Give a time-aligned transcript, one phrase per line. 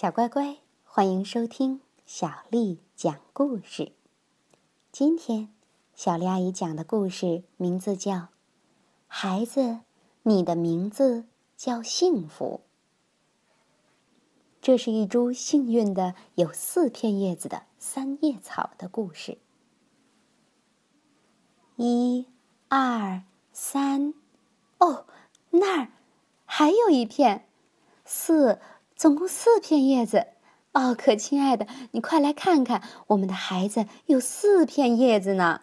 [0.00, 3.90] 小乖乖，欢迎收听小丽讲故事。
[4.92, 5.52] 今天，
[5.96, 8.12] 小丽阿姨讲的故事名字叫
[9.08, 9.80] 《孩子，
[10.22, 11.24] 你的名字
[11.56, 12.60] 叫幸福》。
[14.62, 19.38] 这是一株幸运的有四片叶子的三叶草的故事。
[21.74, 22.24] 一、
[22.68, 24.14] 二、三，
[24.78, 25.06] 哦，
[25.50, 25.88] 那儿
[26.44, 27.48] 还有一片，
[28.04, 28.60] 四。
[28.98, 30.26] 总共四片叶子，
[30.72, 35.60] 奥克亲爱的，你快来看看，我们的孩子有四片叶子呢。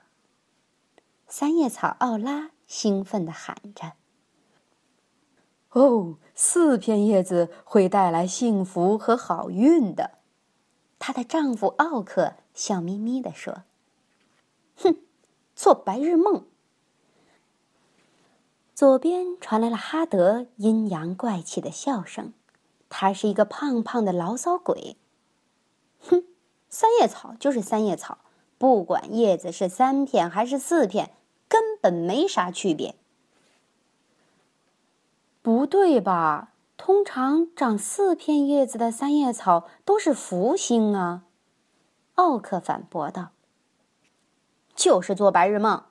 [1.27, 3.91] 三叶草奥拉兴奋地喊着
[5.71, 10.11] ：“哦，四片叶子会带来幸福和好运的。”
[10.97, 13.63] 她的丈夫奥克笑眯眯地说
[14.79, 14.95] ：“哼，
[15.53, 16.45] 做白日梦。”
[18.73, 22.31] 左边传来了哈德阴阳怪气的笑声。
[22.89, 24.97] 他是一个胖胖的牢骚鬼。
[25.99, 26.23] 哼，
[26.69, 28.19] 三叶草就是三叶草，
[28.57, 31.11] 不管叶子是三片还是四片，
[31.47, 32.95] 根本没啥区别。
[35.41, 36.51] 不对吧？
[36.77, 41.23] 通常长四片叶子的三叶草都是福星啊！
[42.15, 43.29] 奥克反驳道
[44.75, 45.85] ：“就是做白日梦，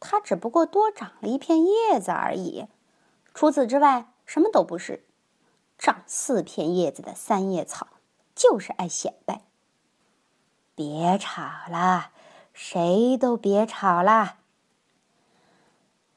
[0.00, 2.66] 它只不过多长了一片叶子而已，
[3.34, 5.04] 除此之外什么都不是。”
[5.78, 7.86] 长四片叶子的三叶草，
[8.34, 9.42] 就是爱显摆。
[10.74, 12.10] 别吵了，
[12.52, 14.36] 谁都别吵了。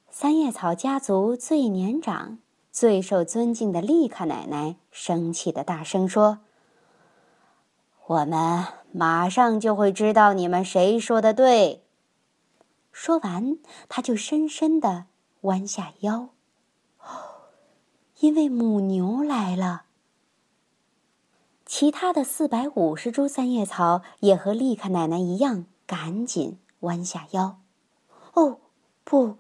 [0.10, 2.40] 三叶草家族最年长、
[2.72, 6.40] 最受尊敬的丽卡奶奶生气的大声说
[8.08, 11.86] ：“我们马上就会知道你们谁说的对。”
[12.92, 15.06] 说完，他就深深的
[15.42, 16.30] 弯下腰。
[18.20, 19.84] 因为母牛来了，
[21.66, 27.60] 其他的四百五十株三叶草也和丽卡奶奶一样，赶紧弯下腰。
[28.34, 28.60] 哦，
[29.06, 29.38] 不，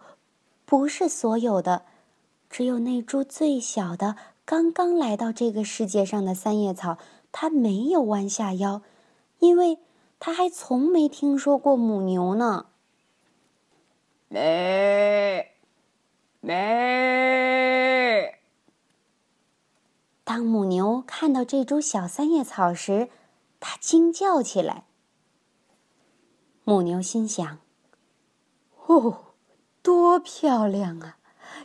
[0.66, 1.84] 不是所有的，
[2.50, 4.16] 只有那株最小的、
[4.46, 6.98] 刚刚来到这个世界上的三叶草，
[7.34, 8.81] 它没有弯下腰，
[9.40, 9.80] 因为
[10.20, 12.68] 它还从没听说过母牛呢。
[14.30, 15.52] 咩
[16.40, 16.79] 咩。
[20.40, 23.10] 当母牛看到这株小三叶草时，
[23.60, 24.86] 它惊叫起来。
[26.64, 27.60] 母牛心想
[28.88, 29.34] ：“哦，
[29.82, 31.18] 多漂亮啊！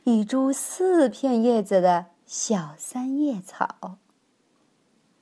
[0.03, 3.99] 一株四片叶子的小三叶草。”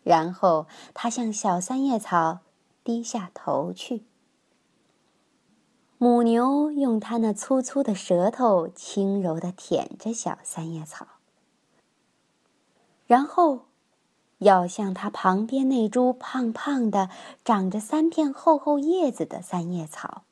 [0.02, 2.38] 然后，它向小三叶草
[2.82, 4.06] 低下头去。
[5.98, 11.06] 母牛用它那粗粗的舌头轻柔的舔着小三叶草。
[13.06, 13.66] 然后，
[14.38, 17.10] 要向它旁边那株胖胖的、
[17.44, 20.22] 长着三片厚厚叶子的三叶草。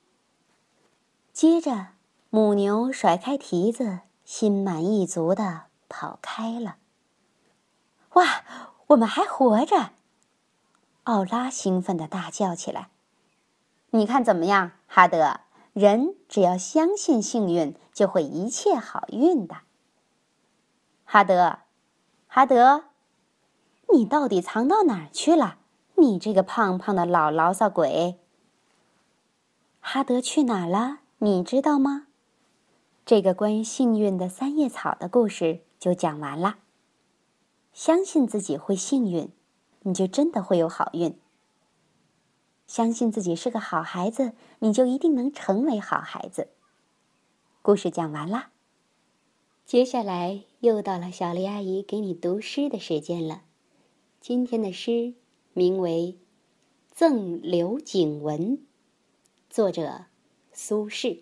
[1.32, 1.88] 接着，
[2.30, 6.76] 母牛甩开蹄子，心满意足的跑开了。
[8.14, 8.44] 哇，
[8.88, 9.91] 我们还活着！
[11.04, 12.88] 奥拉兴奋的大叫起来
[13.91, 15.41] ：“你看怎么样，哈德？
[15.72, 19.59] 人只要相信幸运，就会一切好运的。”
[21.04, 21.59] 哈德。
[22.32, 22.84] 哈德，
[23.92, 25.58] 你到底藏到哪儿去了？
[25.96, 28.20] 你这个胖胖的老牢骚鬼！
[29.80, 31.00] 哈德去哪儿了？
[31.18, 32.06] 你知道吗？
[33.04, 36.58] 这个关于幸运的三叶草的故事就讲完了。
[37.72, 39.32] 相信自己会幸运，
[39.80, 41.18] 你就真的会有好运。
[42.68, 46.47] 相信自己是个好孩子，你就一定能成为好孩子。
[47.60, 48.50] 故事讲完了。
[49.70, 53.42] 接下来又到了小丽阿姨给你读诗的时间了。
[54.20, 55.14] 今天的诗
[55.53, 56.16] 名为
[56.92, 58.59] 《赠刘景文》，
[59.48, 60.06] 作者
[60.53, 61.20] 苏轼。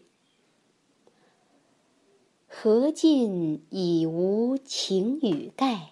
[2.46, 5.90] 荷尽已无擎雨盖，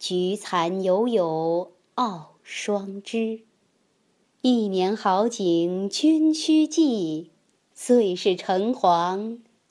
[0.00, 3.42] 菊残犹有傲霜枝。
[4.40, 7.30] 一年好景君须记，
[7.72, 9.38] 最是橙黄。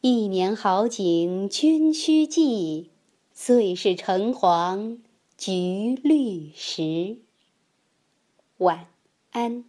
[0.00, 2.90] 一年好景君须记，
[3.32, 5.02] 最是橙黄
[5.36, 7.18] 橘绿时。
[8.58, 8.86] 晚
[9.32, 9.64] 安。